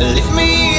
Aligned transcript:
I 0.00 0.77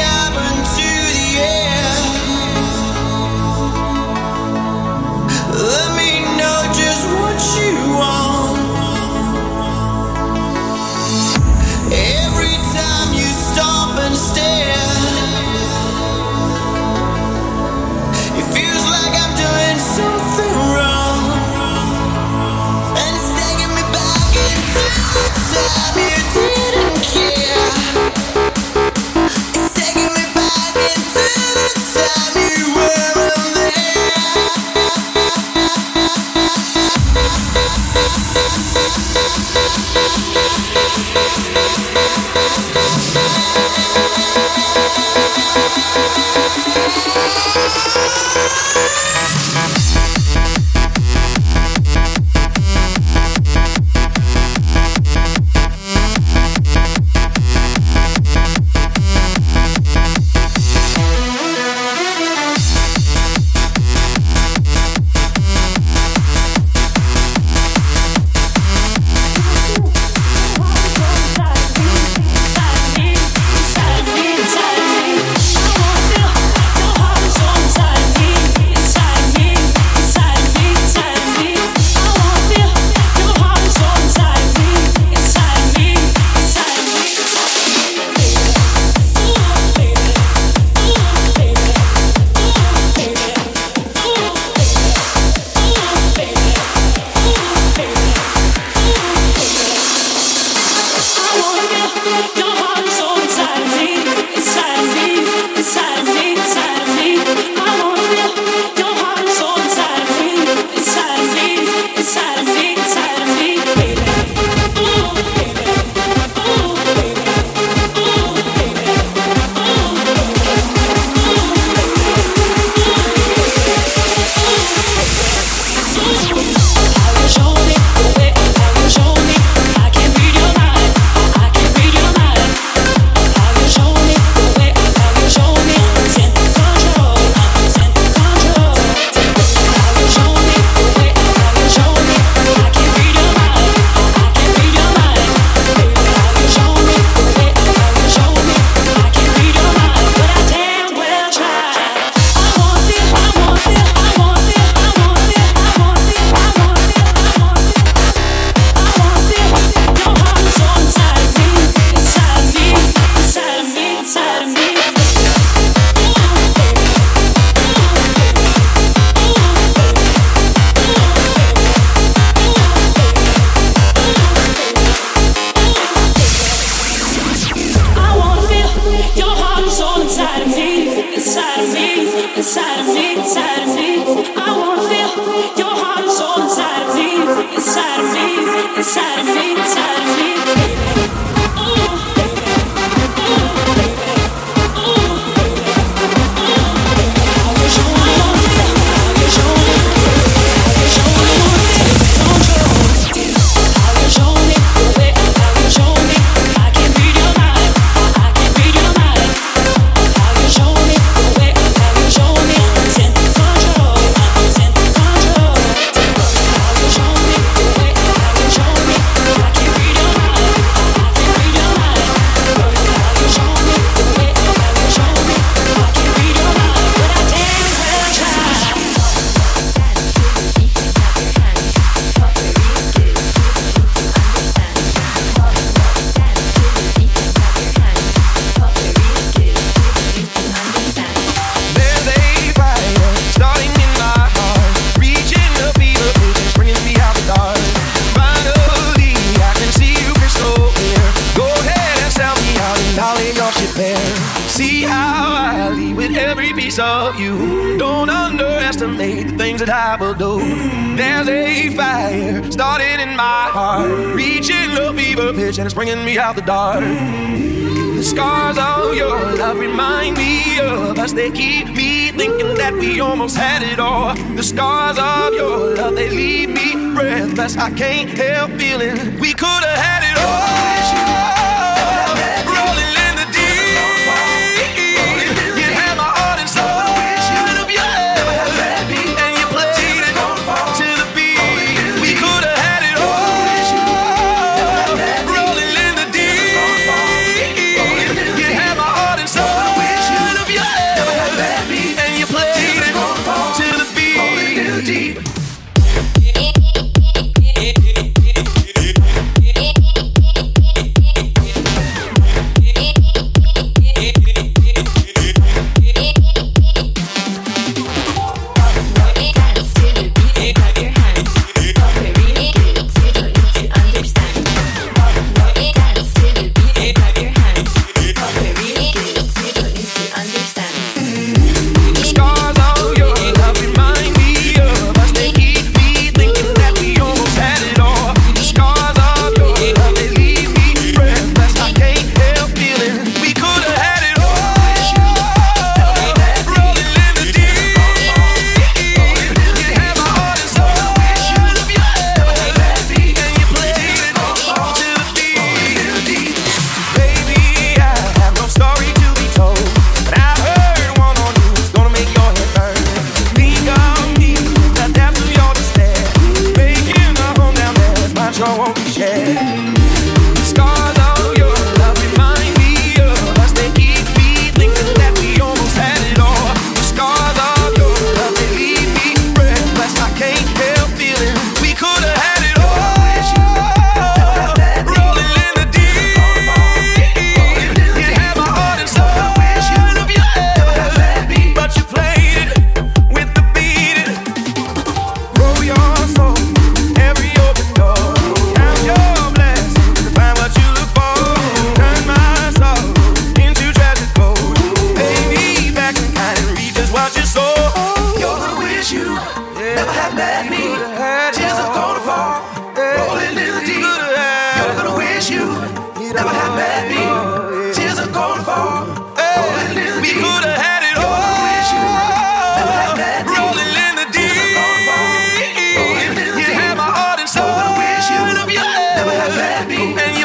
where 429.10 429.20
have 429.22 429.36
bad 429.36 429.68
beat. 429.68 430.19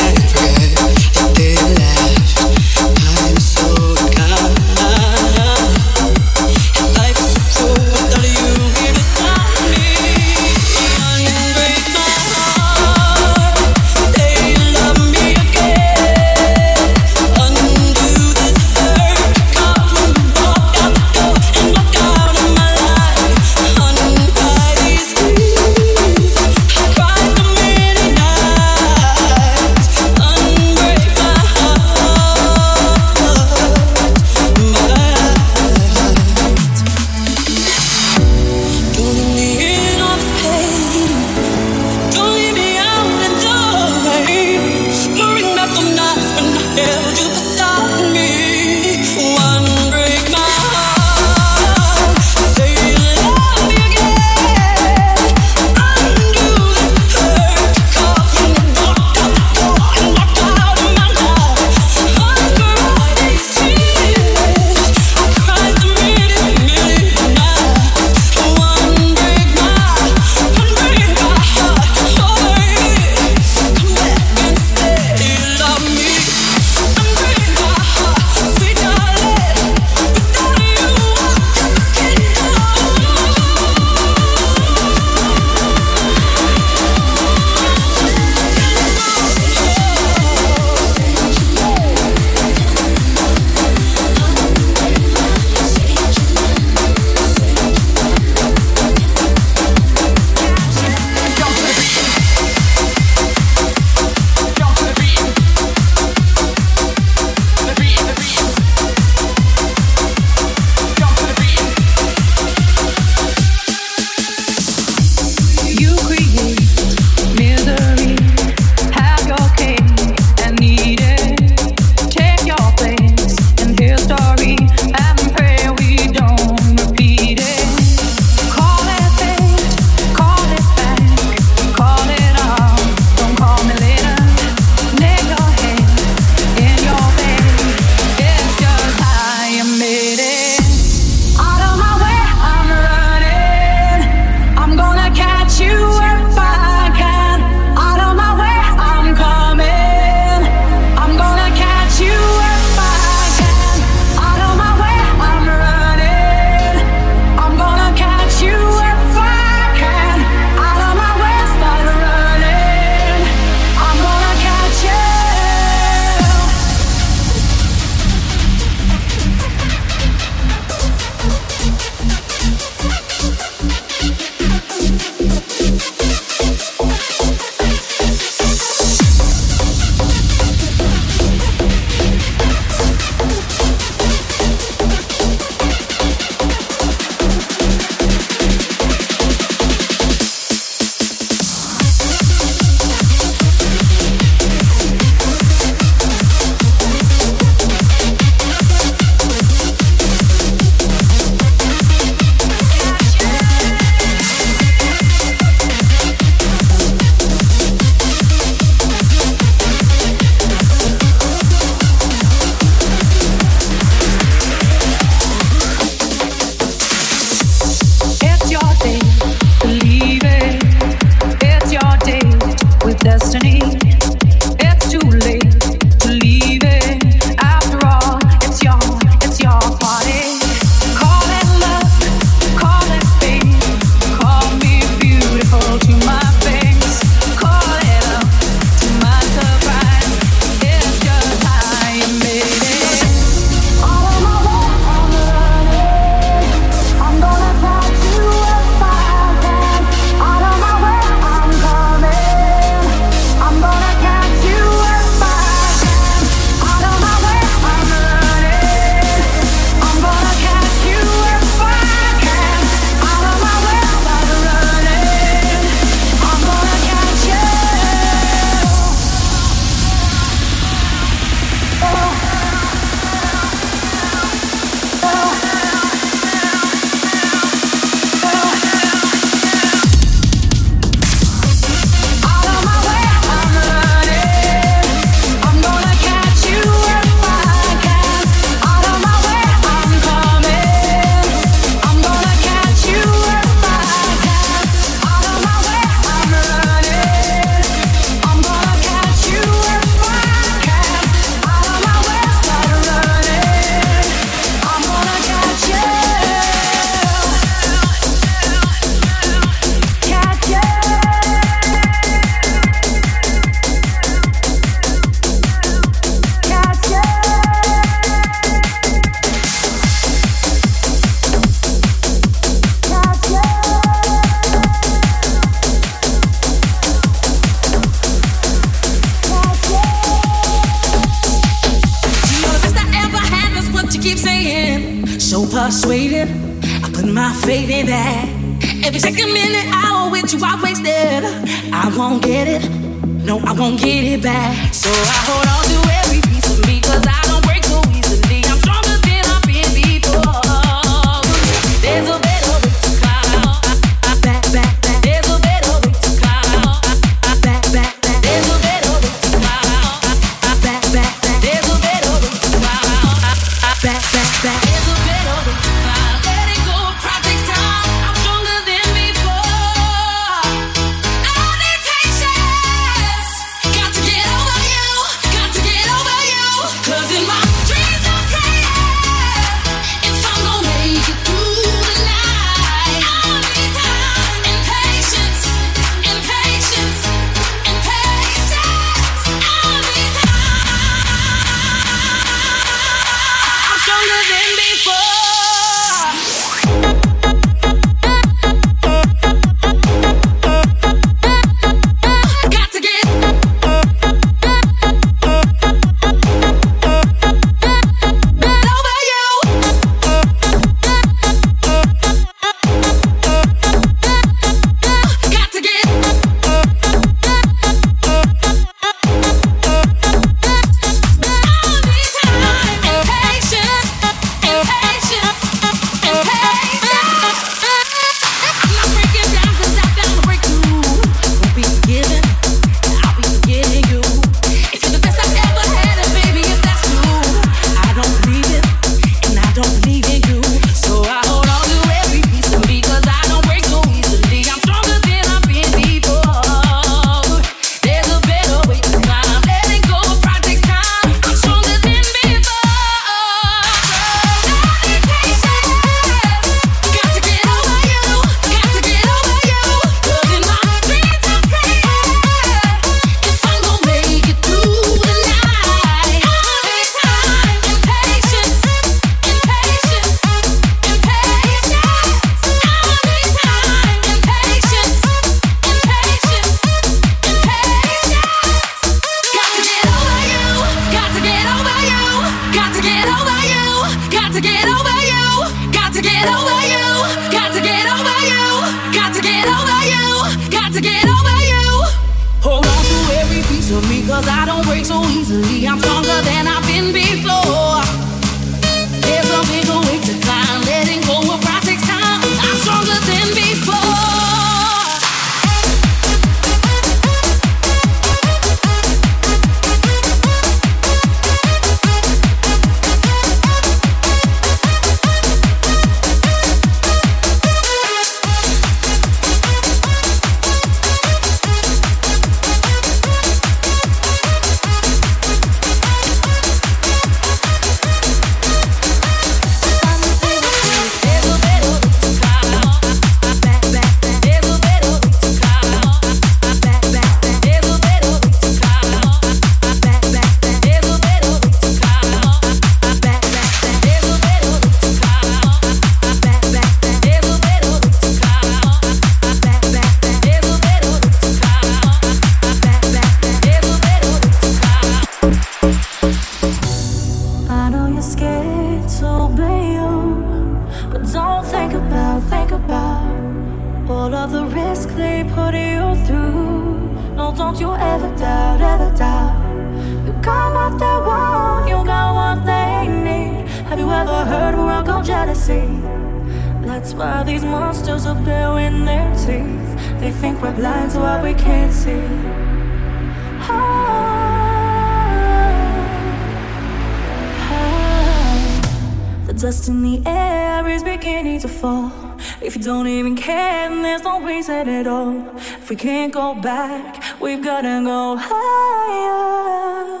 We 595.70 595.76
can't 595.76 596.12
go 596.12 596.34
back, 596.34 597.00
we've 597.20 597.44
gotta 597.44 597.80
go 597.84 598.16
higher. 598.18 600.00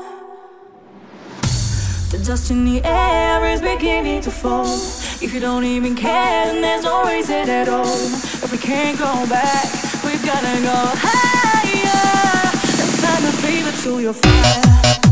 The 2.10 2.18
dust 2.26 2.50
in 2.50 2.64
the 2.64 2.82
air 2.84 3.46
is 3.46 3.60
beginning 3.60 4.20
to 4.22 4.32
fall. 4.32 4.66
If 5.22 5.32
you 5.32 5.38
don't 5.38 5.64
even 5.64 5.94
care, 5.94 6.46
then 6.46 6.60
there's 6.60 6.82
no 6.82 7.04
reason 7.04 7.48
at 7.48 7.68
all. 7.68 7.86
If 7.86 8.50
we 8.50 8.58
can't 8.58 8.98
go 8.98 9.14
back, 9.28 9.64
we've 10.04 10.26
gotta 10.26 10.60
go 10.60 10.78
higher. 11.06 12.50
It's 12.64 13.00
time 13.00 13.22
to 13.22 13.32
feed 13.38 13.60
to 13.84 14.00
your 14.00 14.14
fire. 14.14 15.09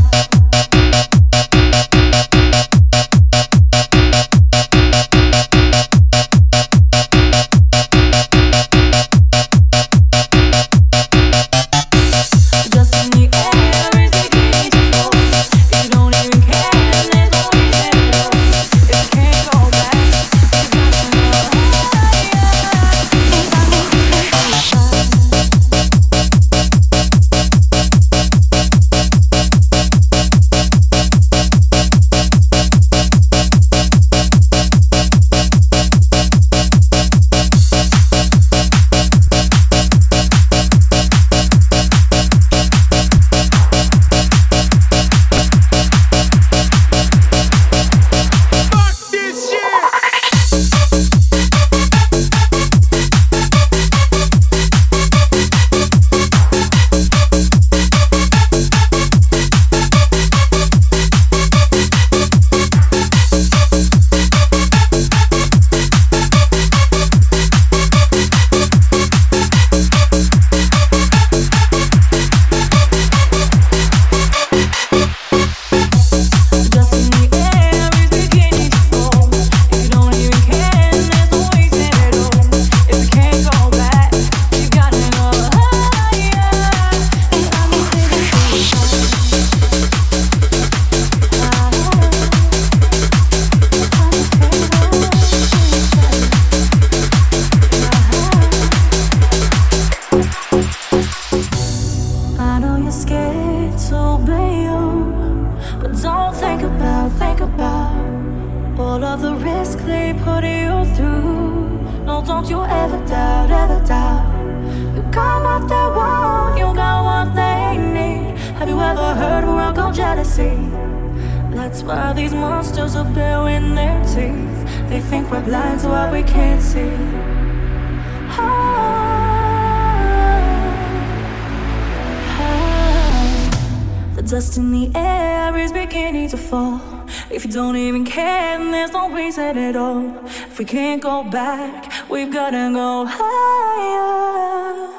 We 140.59 140.65
can't 140.65 141.01
go 141.01 141.23
back, 141.23 141.89
we've 142.09 142.33
gotta 142.33 142.69
go 142.73 143.05
higher. 143.07 144.89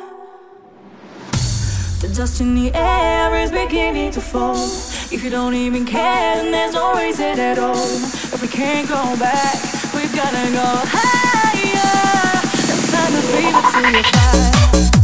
The 2.01 2.09
dust 2.17 2.41
in 2.41 2.55
the 2.55 2.73
air 2.75 3.37
is 3.37 3.51
beginning 3.51 4.11
to 4.13 4.23
fall. 4.23 4.57
If 5.13 5.23
you 5.23 5.29
don't 5.29 5.55
even 5.55 5.85
care, 5.85 6.37
then 6.37 6.51
there's 6.51 6.73
no 6.73 6.95
reason 6.95 7.39
at 7.39 7.59
all. 7.59 7.77
If 7.77 8.41
we 8.41 8.49
can't 8.49 8.89
go 8.89 9.05
back, 9.19 9.55
we've 9.95 10.17
gotta 10.17 10.51
go 10.51 10.69
higher. 10.97 12.41
It's 12.55 12.91
time 12.91 13.13
to 13.13 13.21
feel 13.21 14.01
it 14.01 14.07
to 14.13 14.91
your. 14.95 14.99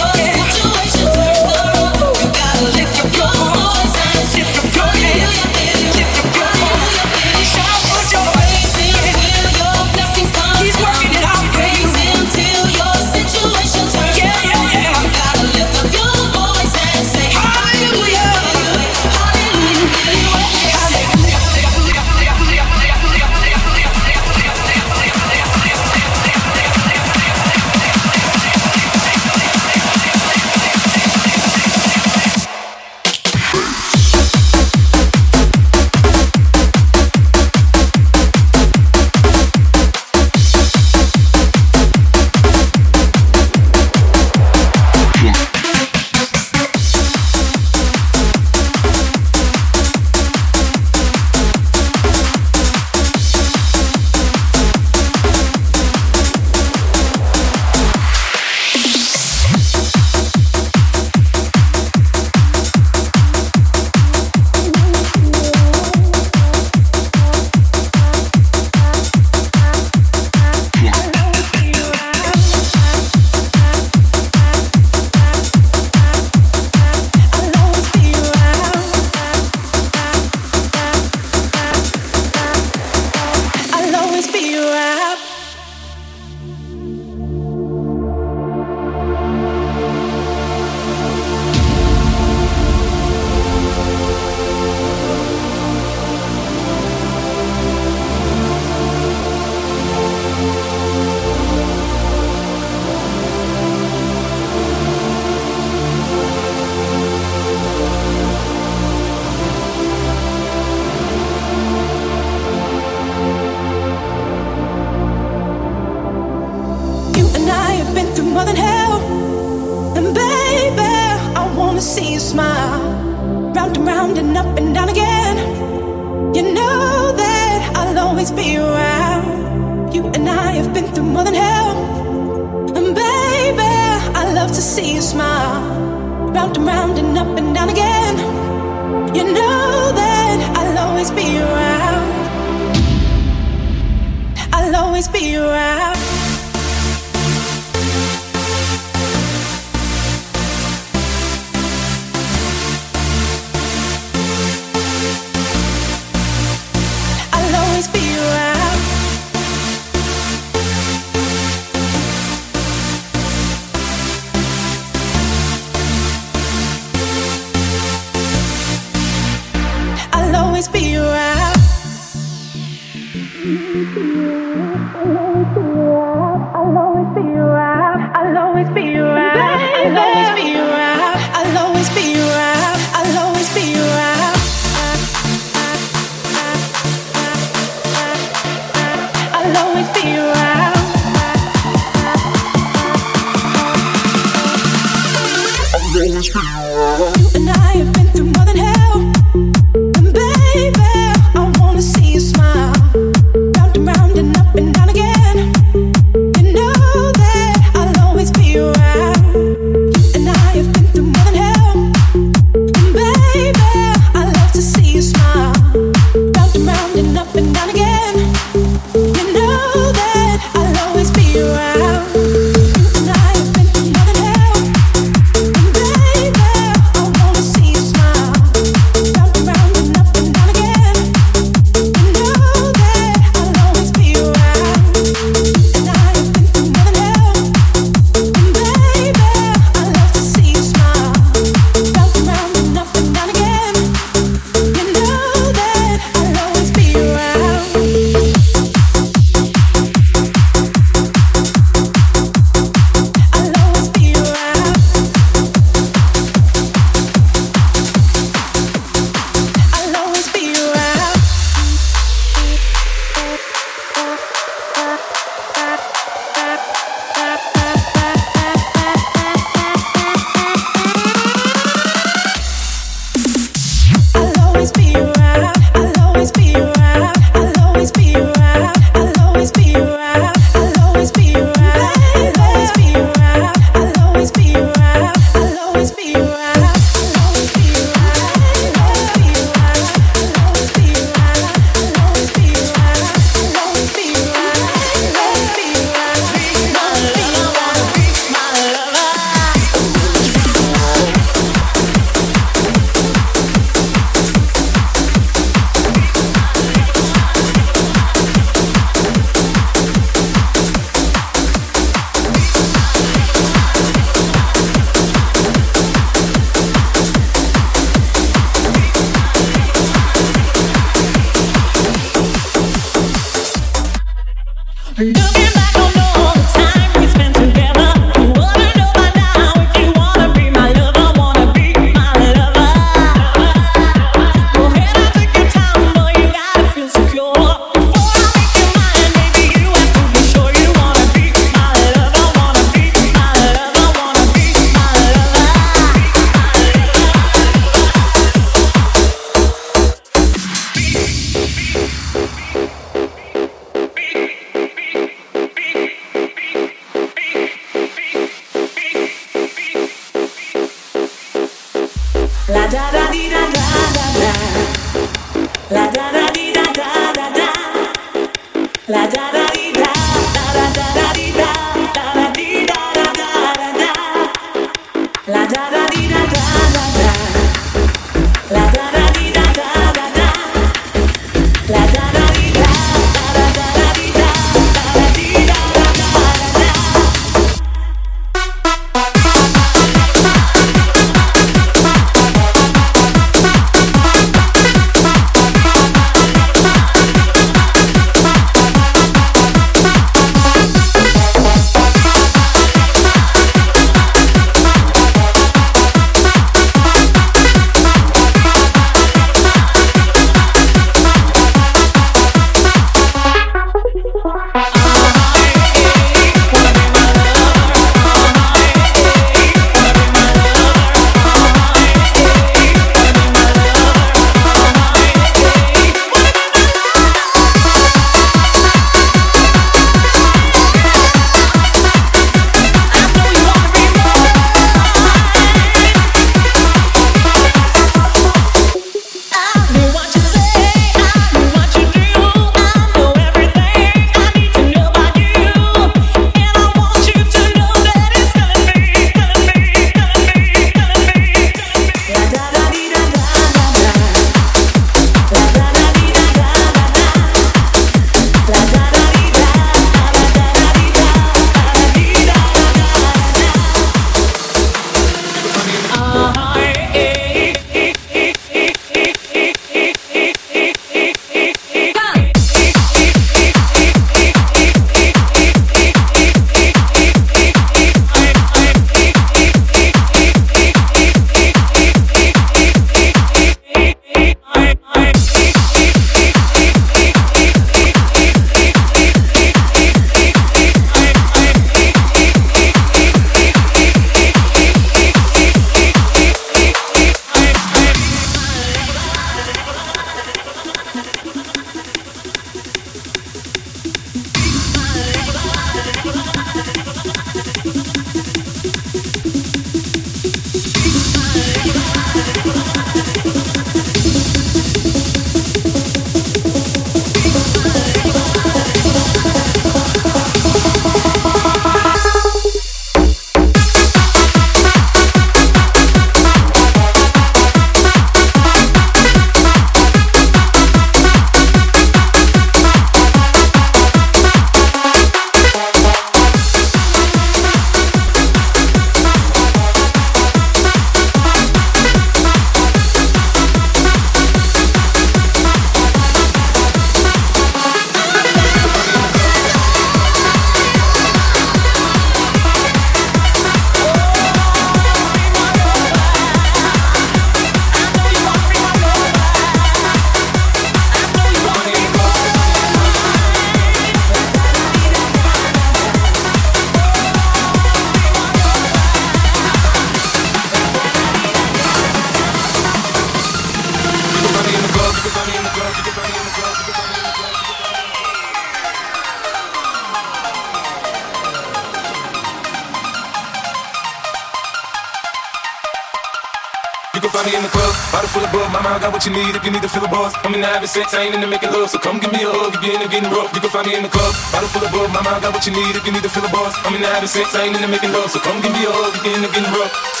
been 590.41 590.49
having 590.49 590.67
sex, 590.67 590.93
I 590.93 591.05
ain't 591.05 591.15
into 591.15 591.27
making 591.27 591.51
love. 591.51 591.69
So 591.69 591.77
come 591.77 591.99
give 591.99 592.11
me 592.11 592.23
a 592.25 592.29
hug 592.29 592.57
if 592.57 592.63
you're 592.65 592.79
the 592.81 592.89
getting 592.89 593.11
rough. 593.13 593.29
You 593.33 593.41
can 593.41 593.51
find 593.53 593.67
me 593.67 593.77
in 593.77 593.83
the 593.83 593.93
club, 593.93 594.13
bottle 594.33 594.49
full 594.49 594.65
of 594.65 594.71
booze, 594.73 594.89
My 594.89 595.01
mind 595.05 595.21
got 595.21 595.33
what 595.33 595.45
you 595.45 595.53
need 595.53 595.75
if 595.77 595.85
you 595.85 595.93
need 595.93 596.01
to 596.01 596.09
fill 596.09 596.25
the 596.25 596.33
boss. 596.33 596.57
I'm 596.65 596.73
into 596.73 596.87
having 596.87 597.07
sex, 597.07 597.35
I 597.35 597.45
ain't 597.45 597.53
the 597.53 597.67
making 597.69 597.93
love. 597.93 598.09
So 598.09 598.19
come 598.19 598.41
give 598.41 598.51
me 598.51 598.65
a 598.65 598.71
hug 598.73 598.97
if 598.97 599.05
you're 599.05 599.15
into 599.15 599.29
getting 599.29 599.53
rough. 599.53 600.00